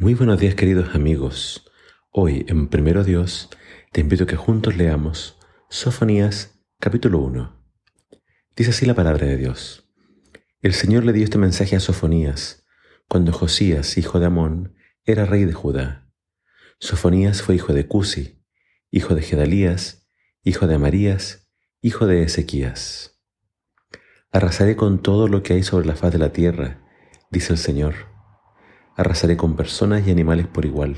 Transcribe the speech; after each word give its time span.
Muy 0.00 0.14
buenos 0.14 0.40
días 0.40 0.54
queridos 0.54 0.94
amigos. 0.94 1.70
Hoy 2.10 2.46
en 2.48 2.68
Primero 2.68 3.04
Dios 3.04 3.50
te 3.92 4.00
invito 4.00 4.26
que 4.26 4.34
juntos 4.34 4.74
leamos 4.74 5.38
Sofonías 5.68 6.58
capítulo 6.78 7.18
1. 7.18 7.54
Dice 8.56 8.70
así 8.70 8.86
la 8.86 8.94
palabra 8.94 9.26
de 9.26 9.36
Dios. 9.36 9.92
El 10.62 10.72
Señor 10.72 11.04
le 11.04 11.12
dio 11.12 11.22
este 11.22 11.36
mensaje 11.36 11.76
a 11.76 11.80
Sofonías 11.80 12.64
cuando 13.08 13.30
Josías, 13.30 13.98
hijo 13.98 14.18
de 14.20 14.24
Amón, 14.24 14.74
era 15.04 15.26
rey 15.26 15.44
de 15.44 15.52
Judá. 15.52 16.10
Sofonías 16.78 17.42
fue 17.42 17.56
hijo 17.56 17.74
de 17.74 17.86
Cusi, 17.86 18.42
hijo 18.90 19.14
de 19.14 19.20
Gedalías, 19.20 20.08
hijo 20.42 20.66
de 20.66 20.76
Amarías, 20.76 21.50
hijo 21.82 22.06
de 22.06 22.22
Ezequías. 22.22 23.20
Arrasaré 24.32 24.76
con 24.76 25.02
todo 25.02 25.28
lo 25.28 25.42
que 25.42 25.52
hay 25.52 25.62
sobre 25.62 25.86
la 25.86 25.94
faz 25.94 26.10
de 26.10 26.18
la 26.18 26.32
tierra, 26.32 26.88
dice 27.30 27.52
el 27.52 27.58
Señor 27.58 28.09
Arrasaré 29.00 29.38
con 29.38 29.56
personas 29.56 30.06
y 30.06 30.10
animales 30.10 30.46
por 30.46 30.66
igual. 30.66 30.94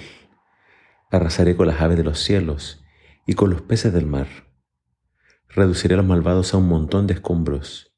Arrasaré 1.13 1.54
con 1.54 1.68
las 1.68 1.81
aves 1.81 1.96
de 1.96 2.03
los 2.03 2.18
cielos 2.18 2.85
y 3.29 3.35
con 3.35 3.49
los 3.49 3.63
peces 3.63 3.93
del 3.93 4.07
mar. 4.07 4.27
Reduciré 5.49 5.94
a 5.94 5.99
los 5.99 6.07
malvados 6.07 6.53
a 6.53 6.57
un 6.57 6.67
montón 6.67 7.07
de 7.07 7.14
escombros 7.14 7.94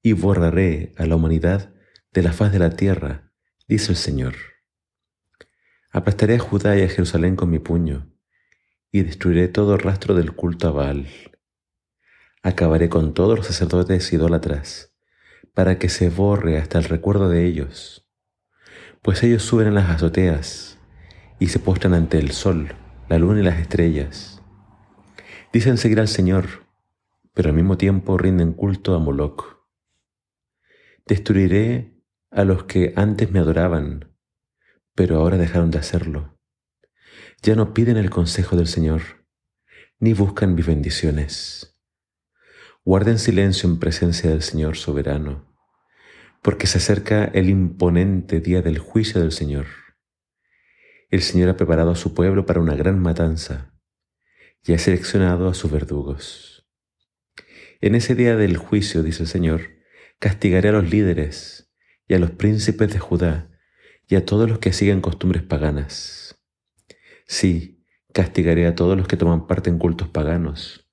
y 0.00 0.14
borraré 0.14 0.94
a 0.96 1.04
la 1.04 1.16
humanidad 1.16 1.74
de 2.14 2.22
la 2.22 2.32
faz 2.32 2.50
de 2.50 2.60
la 2.60 2.70
tierra, 2.70 3.30
dice 3.68 3.92
el 3.92 3.98
Señor. 3.98 4.36
Aplastaré 5.90 6.36
a 6.36 6.38
Judá 6.38 6.78
y 6.78 6.82
a 6.84 6.88
Jerusalén 6.88 7.36
con 7.36 7.50
mi 7.50 7.58
puño 7.58 8.10
y 8.90 9.02
destruiré 9.02 9.48
todo 9.48 9.76
rastro 9.76 10.14
del 10.14 10.32
culto 10.32 10.68
a 10.68 10.70
Baal. 10.70 11.08
Acabaré 12.42 12.88
con 12.88 13.12
todos 13.12 13.36
los 13.36 13.48
sacerdotes 13.48 14.10
idólatras 14.14 14.94
para 15.52 15.78
que 15.78 15.90
se 15.90 16.08
borre 16.08 16.56
hasta 16.56 16.78
el 16.78 16.84
recuerdo 16.84 17.28
de 17.28 17.44
ellos 17.44 18.01
pues 19.02 19.20
ellos 19.24 19.42
suben 19.42 19.66
a 19.66 19.72
las 19.72 19.90
azoteas 19.90 20.78
y 21.40 21.48
se 21.48 21.58
postran 21.58 21.92
ante 21.92 22.18
el 22.18 22.30
sol, 22.30 22.76
la 23.08 23.18
luna 23.18 23.40
y 23.40 23.42
las 23.42 23.58
estrellas. 23.58 24.42
Dicen 25.52 25.76
seguir 25.76 25.98
al 25.98 26.06
Señor, 26.06 26.66
pero 27.34 27.48
al 27.48 27.56
mismo 27.56 27.76
tiempo 27.76 28.16
rinden 28.16 28.52
culto 28.52 28.94
a 28.94 29.00
Moloch. 29.00 29.66
Destruiré 31.04 32.00
a 32.30 32.44
los 32.44 32.64
que 32.64 32.92
antes 32.94 33.32
me 33.32 33.40
adoraban, 33.40 34.14
pero 34.94 35.18
ahora 35.18 35.36
dejaron 35.36 35.72
de 35.72 35.78
hacerlo. 35.78 36.38
Ya 37.42 37.56
no 37.56 37.74
piden 37.74 37.96
el 37.96 38.08
consejo 38.08 38.54
del 38.54 38.68
Señor, 38.68 39.26
ni 39.98 40.12
buscan 40.12 40.54
mis 40.54 40.64
bendiciones. 40.64 41.76
Guarden 42.84 43.18
silencio 43.18 43.68
en 43.68 43.80
presencia 43.80 44.30
del 44.30 44.42
Señor 44.42 44.76
soberano 44.76 45.51
porque 46.42 46.66
se 46.66 46.78
acerca 46.78 47.24
el 47.24 47.48
imponente 47.48 48.40
día 48.40 48.62
del 48.62 48.78
juicio 48.78 49.20
del 49.20 49.30
Señor. 49.30 49.66
El 51.08 51.22
Señor 51.22 51.48
ha 51.48 51.56
preparado 51.56 51.92
a 51.92 51.96
su 51.96 52.14
pueblo 52.14 52.46
para 52.46 52.60
una 52.60 52.74
gran 52.74 52.98
matanza 52.98 53.72
y 54.64 54.72
ha 54.72 54.78
seleccionado 54.78 55.48
a 55.48 55.54
sus 55.54 55.70
verdugos. 55.70 56.68
En 57.80 57.94
ese 57.94 58.16
día 58.16 58.36
del 58.36 58.56
juicio, 58.56 59.04
dice 59.04 59.22
el 59.22 59.28
Señor, 59.28 59.78
castigaré 60.18 60.70
a 60.70 60.72
los 60.72 60.90
líderes 60.90 61.72
y 62.08 62.14
a 62.14 62.18
los 62.18 62.32
príncipes 62.32 62.92
de 62.92 62.98
Judá 62.98 63.50
y 64.08 64.16
a 64.16 64.26
todos 64.26 64.48
los 64.48 64.58
que 64.58 64.72
sigan 64.72 65.00
costumbres 65.00 65.44
paganas. 65.44 66.40
Sí, 67.26 67.84
castigaré 68.12 68.66
a 68.66 68.74
todos 68.74 68.96
los 68.96 69.06
que 69.06 69.16
toman 69.16 69.46
parte 69.46 69.70
en 69.70 69.78
cultos 69.78 70.08
paganos 70.08 70.90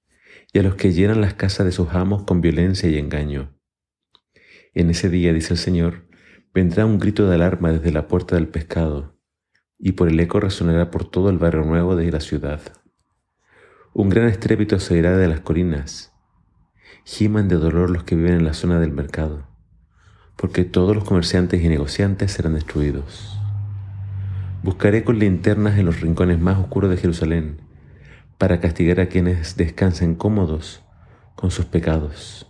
y 0.54 0.60
a 0.60 0.64
los 0.64 0.76
que 0.76 0.94
llenan 0.94 1.22
las 1.22 1.34
casas 1.34 1.66
de 1.66 1.72
sus 1.72 1.90
amos 1.90 2.24
con 2.24 2.40
violencia 2.40 2.88
y 2.88 2.98
engaño 3.00 3.59
en 4.74 4.90
ese 4.90 5.10
día, 5.10 5.34
dice 5.34 5.54
el 5.54 5.60
Señor, 5.60 6.06
vendrá 6.54 6.86
un 6.86 7.00
grito 7.00 7.28
de 7.28 7.36
alarma 7.36 7.72
desde 7.72 7.92
la 7.92 8.08
puerta 8.08 8.36
del 8.36 8.48
pescado, 8.48 9.18
y 9.78 9.94
por 9.94 10.10
el 10.10 10.20
eco 10.20 10.40
resonará 10.40 10.92
por 10.92 11.10
todo 11.10 11.30
el 11.30 11.38
barrio 11.38 11.64
nuevo 11.64 11.96
de 11.96 12.12
la 12.12 12.20
ciudad. 12.20 12.62
Un 13.94 14.10
gran 14.10 14.28
estrépito 14.28 14.80
se 14.80 14.98
irá 14.98 15.18
de 15.18 15.28
las 15.28 15.40
colinas. 15.40 16.14
Giman 17.06 17.48
de 17.48 17.56
dolor 17.56 17.90
los 17.90 18.04
que 18.04 18.16
viven 18.16 18.34
en 18.34 18.46
la 18.46 18.54
zona 18.54 18.80
del 18.80 18.92
mercado, 18.92 19.48
porque 20.36 20.64
todos 20.64 20.96
los 20.96 21.06
comerciantes 21.06 21.62
y 21.64 21.70
negociantes 21.70 22.32
serán 22.32 22.54
destruidos. 22.54 23.40
Buscaré 24.64 25.04
con 25.04 25.18
linternas 25.18 25.80
en 25.80 25.86
los 25.86 26.02
rincones 26.02 26.40
más 26.40 26.60
oscuros 26.60 26.90
de 26.90 26.98
Jerusalén, 26.98 27.62
para 28.38 28.60
castigar 28.60 29.00
a 29.00 29.08
quienes 29.08 29.58
descansen 29.58 30.16
cómodos 30.16 30.84
con 31.36 31.52
sus 31.52 31.66
pecados. 31.66 32.49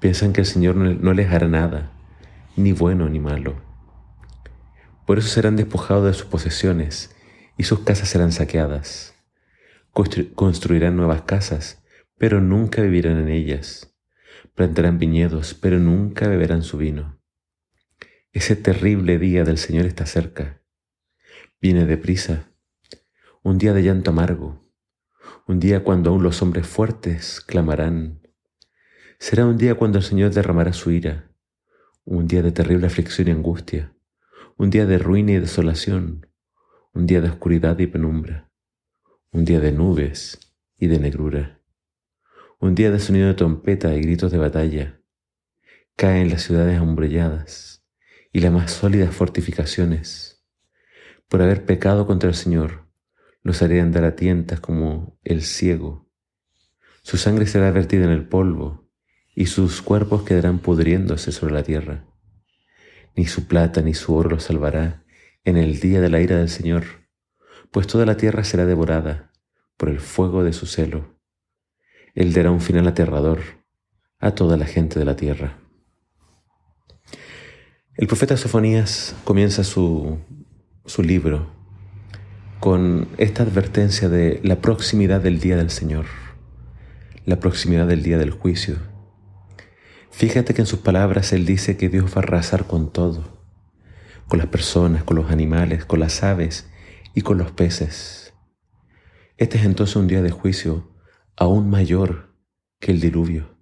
Piensan 0.00 0.32
que 0.32 0.42
el 0.42 0.46
Señor 0.46 0.76
no 0.76 1.12
les 1.12 1.32
hará 1.32 1.48
nada, 1.48 1.90
ni 2.56 2.72
bueno 2.72 3.08
ni 3.08 3.18
malo. 3.18 3.56
Por 5.06 5.18
eso 5.18 5.28
serán 5.28 5.56
despojados 5.56 6.04
de 6.04 6.14
sus 6.14 6.26
posesiones 6.26 7.16
y 7.56 7.64
sus 7.64 7.80
casas 7.80 8.08
serán 8.08 8.30
saqueadas. 8.30 9.14
construirán 10.34 10.96
nuevas 10.96 11.22
casas, 11.22 11.82
pero 12.16 12.40
nunca 12.40 12.82
vivirán 12.82 13.18
en 13.18 13.28
ellas. 13.28 13.94
Plantarán 14.54 14.98
viñedos, 14.98 15.54
pero 15.54 15.78
nunca 15.78 16.28
beberán 16.28 16.62
su 16.62 16.78
vino. 16.78 17.18
Ese 18.32 18.54
terrible 18.54 19.18
día 19.18 19.42
del 19.44 19.58
Señor 19.58 19.86
está 19.86 20.06
cerca. 20.06 20.62
Viene 21.60 21.86
deprisa. 21.86 22.50
Un 23.42 23.58
día 23.58 23.72
de 23.72 23.82
llanto 23.82 24.10
amargo. 24.10 24.70
Un 25.48 25.58
día 25.58 25.82
cuando 25.82 26.10
aún 26.10 26.22
los 26.22 26.42
hombres 26.42 26.66
fuertes 26.66 27.40
clamarán 27.40 28.27
Será 29.20 29.46
un 29.46 29.58
día 29.58 29.74
cuando 29.74 29.98
el 29.98 30.04
Señor 30.04 30.32
derramará 30.32 30.72
su 30.72 30.92
ira, 30.92 31.28
un 32.04 32.28
día 32.28 32.40
de 32.40 32.52
terrible 32.52 32.86
aflicción 32.86 33.26
y 33.26 33.32
angustia, 33.32 33.92
un 34.56 34.70
día 34.70 34.86
de 34.86 34.96
ruina 34.96 35.32
y 35.32 35.40
desolación, 35.40 36.28
un 36.94 37.04
día 37.06 37.20
de 37.20 37.28
oscuridad 37.28 37.76
y 37.80 37.88
penumbra, 37.88 38.48
un 39.32 39.44
día 39.44 39.58
de 39.58 39.72
nubes 39.72 40.38
y 40.78 40.86
de 40.86 41.00
negrura, 41.00 41.60
un 42.60 42.76
día 42.76 42.92
de 42.92 43.00
sonido 43.00 43.26
de 43.26 43.34
trompeta 43.34 43.92
y 43.96 44.02
gritos 44.02 44.30
de 44.30 44.38
batalla. 44.38 45.00
Caen 45.96 46.30
las 46.30 46.42
ciudades 46.42 46.80
hombrelladas 46.80 47.84
y 48.32 48.38
las 48.38 48.52
más 48.52 48.70
sólidas 48.70 49.12
fortificaciones. 49.12 50.44
Por 51.26 51.42
haber 51.42 51.66
pecado 51.66 52.06
contra 52.06 52.28
el 52.28 52.36
Señor, 52.36 52.86
los 53.42 53.62
haré 53.62 53.80
andar 53.80 54.04
a 54.04 54.14
tientas 54.14 54.60
como 54.60 55.18
el 55.24 55.42
ciego. 55.42 56.08
Su 57.02 57.16
sangre 57.16 57.46
será 57.46 57.72
vertida 57.72 58.04
en 58.04 58.12
el 58.12 58.28
polvo 58.28 58.87
y 59.38 59.46
sus 59.46 59.82
cuerpos 59.82 60.24
quedarán 60.24 60.58
pudriéndose 60.58 61.30
sobre 61.30 61.54
la 61.54 61.62
tierra. 61.62 62.04
Ni 63.14 63.26
su 63.26 63.46
plata 63.46 63.82
ni 63.82 63.94
su 63.94 64.12
oro 64.16 64.30
los 64.30 64.42
salvará 64.42 65.04
en 65.44 65.56
el 65.56 65.78
día 65.78 66.00
de 66.00 66.10
la 66.10 66.20
ira 66.20 66.38
del 66.38 66.48
Señor, 66.48 66.82
pues 67.70 67.86
toda 67.86 68.04
la 68.04 68.16
tierra 68.16 68.42
será 68.42 68.66
devorada 68.66 69.30
por 69.76 69.90
el 69.90 70.00
fuego 70.00 70.42
de 70.42 70.52
su 70.52 70.66
celo. 70.66 71.20
Él 72.16 72.32
dará 72.32 72.50
un 72.50 72.60
final 72.60 72.88
aterrador 72.88 73.38
a 74.18 74.32
toda 74.32 74.56
la 74.56 74.66
gente 74.66 74.98
de 74.98 75.04
la 75.04 75.14
tierra. 75.14 75.56
El 77.94 78.08
profeta 78.08 78.36
Sofonías 78.36 79.14
comienza 79.22 79.62
su, 79.62 80.18
su 80.84 81.04
libro 81.04 81.52
con 82.58 83.06
esta 83.18 83.44
advertencia 83.44 84.08
de 84.08 84.40
la 84.42 84.60
proximidad 84.60 85.20
del 85.20 85.38
día 85.38 85.56
del 85.56 85.70
Señor, 85.70 86.06
la 87.24 87.38
proximidad 87.38 87.86
del 87.86 88.02
día 88.02 88.18
del 88.18 88.32
juicio 88.32 88.97
Fíjate 90.10 90.54
que 90.54 90.62
en 90.62 90.66
sus 90.66 90.80
palabras 90.80 91.32
Él 91.32 91.46
dice 91.46 91.76
que 91.76 91.88
Dios 91.88 92.10
va 92.10 92.16
a 92.16 92.18
arrasar 92.18 92.66
con 92.66 92.92
todo, 92.92 93.24
con 94.26 94.38
las 94.38 94.48
personas, 94.48 95.04
con 95.04 95.16
los 95.16 95.30
animales, 95.30 95.84
con 95.84 96.00
las 96.00 96.22
aves 96.22 96.68
y 97.14 97.20
con 97.20 97.38
los 97.38 97.52
peces. 97.52 98.34
Este 99.36 99.58
es 99.58 99.64
entonces 99.64 99.96
un 99.96 100.08
día 100.08 100.22
de 100.22 100.30
juicio 100.30 100.92
aún 101.36 101.70
mayor 101.70 102.34
que 102.80 102.90
el 102.90 103.00
diluvio. 103.00 103.56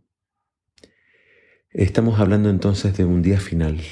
Estamos 1.70 2.18
hablando 2.20 2.48
entonces 2.48 2.96
de 2.96 3.04
un 3.04 3.20
día 3.20 3.38
final, 3.38 3.82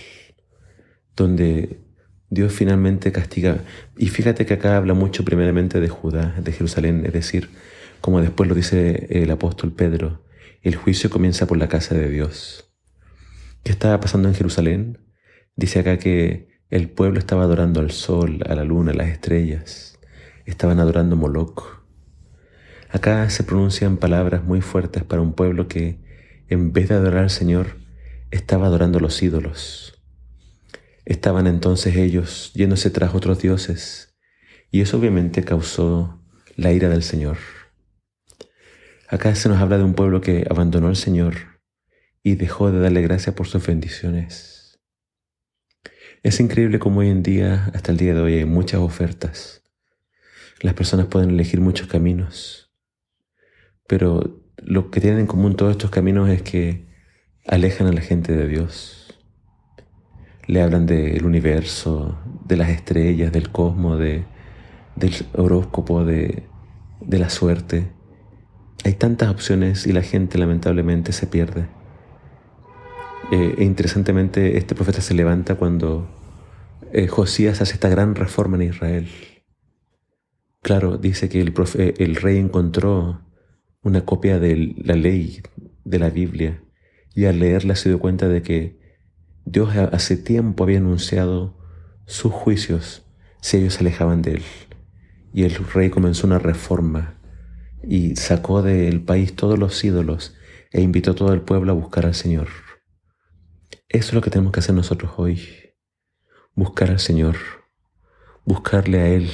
donde 1.15 1.85
Dios 2.31 2.53
finalmente 2.53 3.13
castiga. 3.13 3.65
Y 3.99 4.09
fíjate 4.09 4.47
que 4.47 4.55
acá 4.55 4.77
habla 4.79 4.95
mucho 4.95 5.25
primeramente 5.25 5.81
de 5.81 5.89
Judá, 5.89 6.35
de 6.41 6.53
Jerusalén, 6.53 7.05
es 7.05 7.13
decir, 7.13 7.51
como 8.01 8.21
después 8.23 8.49
lo 8.49 8.55
dice 8.55 9.07
el 9.11 9.31
apóstol 9.31 9.73
Pedro, 9.73 10.24
el 10.63 10.77
juicio 10.77 11.11
comienza 11.11 11.47
por 11.47 11.59
la 11.59 11.69
casa 11.69 11.95
de 11.95 12.09
Dios. 12.09 12.73
¿Qué 13.63 13.73
estaba 13.73 14.01
pasando 14.01 14.29
en 14.29 14.35
Jerusalén? 14.35 14.99
Dice 15.57 15.81
acá 15.81 15.99
que 15.99 16.49
el 16.71 16.91
pueblo 16.91 17.19
estaba 17.19 17.45
adorando 17.45 17.81
al 17.81 17.91
sol, 17.91 18.41
a 18.49 18.55
la 18.55 18.65
luna, 18.65 18.93
a 18.93 18.95
las 18.95 19.09
estrellas. 19.09 19.99
Estaban 20.45 20.81
adorando 20.81 21.17
Moloch. 21.17 21.85
Acá 22.91 23.29
se 23.31 23.45
pronuncian 23.45 23.97
palabras 23.97 24.45
muy 24.45 24.61
fuertes 24.61 25.03
para 25.05 25.23
un 25.23 25.33
pueblo 25.35 25.69
que, 25.69 26.01
en 26.49 26.73
vez 26.73 26.89
de 26.89 26.95
adorar 26.95 27.25
al 27.25 27.31
Señor, 27.31 27.79
estaba 28.31 28.67
adorando 28.67 28.99
a 28.99 29.01
los 29.03 29.23
ídolos. 29.23 30.03
Estaban 31.05 31.47
entonces 31.47 31.97
ellos 31.97 32.53
yéndose 32.55 32.91
tras 32.91 33.15
otros 33.15 33.41
dioses, 33.41 34.17
y 34.71 34.81
eso 34.81 34.99
obviamente 34.99 35.45
causó 35.45 36.23
la 36.57 36.73
ira 36.73 36.89
del 36.89 37.03
Señor. 37.03 37.37
Acá 39.09 39.35
se 39.35 39.49
nos 39.49 39.61
habla 39.61 39.77
de 39.77 39.85
un 39.85 39.95
pueblo 39.95 40.21
que 40.23 40.47
abandonó 40.49 40.89
al 40.89 40.97
Señor 40.97 41.61
y 42.23 42.37
dejó 42.37 42.73
de 42.73 42.81
darle 42.81 43.03
gracias 43.03 43.35
por 43.35 43.47
sus 43.47 43.67
bendiciones. 43.67 44.81
Es 46.23 46.41
increíble 46.41 46.79
cómo 46.79 47.01
hoy 47.01 47.11
en 47.11 47.23
día, 47.23 47.71
hasta 47.75 47.93
el 47.93 47.99
día 47.99 48.15
de 48.15 48.21
hoy, 48.21 48.35
hay 48.39 48.45
muchas 48.47 48.81
ofertas. 48.81 49.63
Las 50.61 50.73
personas 50.73 51.07
pueden 51.07 51.31
elegir 51.31 51.61
muchos 51.61 51.87
caminos, 51.87 52.73
pero 53.87 54.43
lo 54.57 54.91
que 54.91 55.03
tienen 55.03 55.21
en 55.21 55.27
común 55.27 55.55
todos 55.55 55.73
estos 55.73 55.91
caminos 55.91 56.31
es 56.31 56.41
que 56.41 56.87
alejan 57.47 57.87
a 57.87 57.93
la 57.93 58.01
gente 58.01 58.33
de 58.33 58.49
Dios. 58.49 59.21
Le 60.47 60.63
hablan 60.63 60.87
del 60.87 61.27
universo, 61.27 62.19
de 62.47 62.57
las 62.57 62.71
estrellas, 62.71 63.33
del 63.33 63.51
cosmos, 63.51 63.99
de, 63.99 64.25
del 64.97 65.13
horóscopo, 65.35 66.07
de 66.07 66.49
la 67.03 67.29
suerte. 67.29 67.93
Hay 68.85 68.93
tantas 68.93 69.31
opciones 69.31 69.87
y 69.87 69.93
la 69.93 70.03
gente 70.03 70.37
lamentablemente 70.37 71.13
se 71.13 71.27
pierde. 71.27 71.69
Eh, 73.33 73.55
e 73.57 73.65
interesantemente, 73.65 74.59
este 74.59 74.75
profeta 74.75 75.01
se 75.01 75.15
levanta 75.15 75.55
cuando 75.55 76.07
eh, 76.93 77.07
Josías 77.07 77.63
hace 77.63 77.73
esta 77.73 77.89
gran 77.89 78.15
reforma 78.15 78.57
en 78.57 78.69
Israel. 78.69 79.09
Claro, 80.61 80.99
dice 80.99 81.31
que 81.31 81.41
el, 81.41 81.55
el 81.99 82.17
rey 82.17 82.37
encontró 82.37 83.23
una 83.83 84.05
copia 84.05 84.39
de 84.39 84.75
la 84.77 84.95
ley 84.95 85.43
de 85.85 85.99
la 85.99 86.11
Biblia 86.11 86.63
y 87.15 87.25
al 87.25 87.39
leerla 87.39 87.77
se 87.77 87.89
dio 87.89 87.99
cuenta 87.99 88.29
de 88.29 88.43
que 88.43 88.79
Dios 89.47 89.75
hace 89.77 90.17
tiempo 90.19 90.65
había 90.65 90.79
anunciado 90.79 91.57
sus 92.07 92.33
juicios 92.33 93.07
si 93.41 93.59
ellos 93.59 93.75
se 93.75 93.81
alejaban 93.81 94.21
de 94.21 94.33
él. 94.33 94.43
Y 95.33 95.45
el 95.45 95.55
rey 95.55 95.89
comenzó 95.89 96.27
una 96.27 96.39
reforma 96.39 97.14
y 97.89 98.17
sacó 98.17 98.63
del 98.63 99.03
país 99.03 99.35
todos 99.35 99.59
los 99.59 99.83
ídolos 99.85 100.35
e 100.73 100.81
invitó 100.81 101.15
todo 101.15 101.33
el 101.33 101.43
pueblo 101.43 101.73
a 101.73 101.75
buscar 101.75 102.07
al 102.07 102.15
Señor. 102.15 102.49
Eso 103.89 104.09
es 104.09 104.15
lo 104.15 104.21
que 104.21 104.31
tenemos 104.31 104.53
que 104.53 104.61
hacer 104.61 104.75
nosotros 104.75 105.13
hoy. 105.17 105.75
Buscar 106.55 106.91
al 106.91 107.01
Señor, 107.01 107.37
buscarle 108.45 109.01
a 109.01 109.09
Él. 109.09 109.31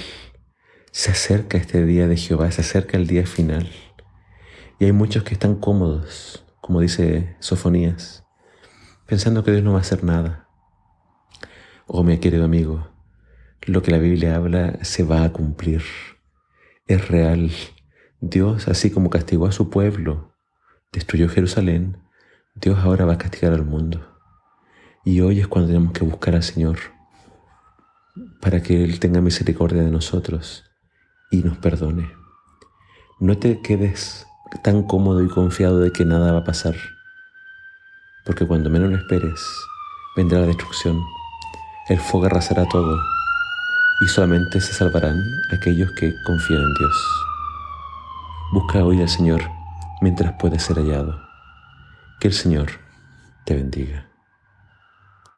Se 0.93 1.11
acerca 1.11 1.57
este 1.57 1.85
día 1.85 2.09
de 2.09 2.17
Jehová, 2.17 2.51
se 2.51 2.61
acerca 2.61 2.97
el 2.97 3.07
día 3.07 3.27
final. 3.27 3.71
Y 4.79 4.87
hay 4.87 4.93
muchos 4.93 5.25
que 5.25 5.35
están 5.35 5.57
cómodos, 5.57 6.45
como 6.61 6.81
dice 6.81 7.37
Sofonías, 7.41 8.25
pensando 9.07 9.45
que 9.45 9.53
Dios 9.53 9.63
no 9.63 9.73
va 9.73 9.79
a 9.79 9.83
hacer 9.83 10.05
nada. 10.05 10.49
Oh, 11.87 12.03
mi 12.03 12.19
querido 12.19 12.45
amigo, 12.45 12.89
lo 13.63 13.83
que 13.83 13.91
la 13.91 13.99
Biblia 13.99 14.37
habla 14.37 14.79
se 14.83 15.05
va 15.05 15.25
a 15.25 15.33
cumplir. 15.33 15.83
Es 16.87 17.09
real. 17.09 17.51
Dios, 18.23 18.69
así 18.69 18.91
como 18.91 19.09
castigó 19.09 19.47
a 19.47 19.53
su 19.53 19.71
pueblo, 19.71 20.35
destruyó 20.93 21.27
Jerusalén, 21.31 21.97
Dios 22.55 22.79
ahora 22.81 23.07
va 23.07 23.15
a 23.15 23.19
castigar 23.19 23.55
al 23.55 23.65
mundo. 23.65 24.07
Y 25.07 25.23
hoy 25.23 25.41
es 25.41 25.49
cuando 25.49 25.69
tenemos 25.69 25.93
que 25.93 26.05
buscar 26.05 26.35
al 26.35 26.43
Señor 26.43 26.79
para 28.43 28.63
que 28.63 28.85
Él 28.85 29.01
tenga 29.01 29.23
misericordia 29.23 29.83
de 29.83 29.91
nosotros 29.91 30.65
y 31.31 31.39
nos 31.39 31.57
perdone. 31.57 32.13
No 33.21 33.39
te 33.39 33.63
quedes 33.63 34.27
tan 34.63 34.83
cómodo 34.83 35.25
y 35.25 35.29
confiado 35.29 35.79
de 35.79 35.91
que 35.91 36.05
nada 36.05 36.33
va 36.33 36.41
a 36.41 36.45
pasar, 36.45 36.75
porque 38.27 38.47
cuando 38.47 38.69
menos 38.69 38.91
lo 38.91 38.99
esperes, 38.99 39.41
vendrá 40.15 40.41
la 40.41 40.47
destrucción, 40.47 41.01
el 41.89 41.99
fuego 41.99 42.27
arrasará 42.27 42.69
todo 42.69 43.01
y 44.03 44.09
solamente 44.09 44.61
se 44.61 44.75
salvarán 44.75 45.23
aquellos 45.53 45.91
que 45.93 46.13
confían 46.27 46.61
en 46.61 46.75
Dios. 46.75 47.30
Busca 48.53 48.85
hoy 48.85 49.01
al 49.01 49.09
Señor 49.09 49.43
mientras 50.01 50.33
puede 50.33 50.59
ser 50.59 50.79
hallado. 50.79 51.21
Que 52.19 52.27
el 52.27 52.35
Señor 52.35 52.71
te 53.45 53.55
bendiga. 53.55 54.10